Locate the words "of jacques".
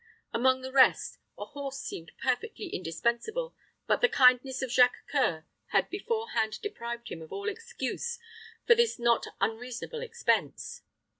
4.63-4.97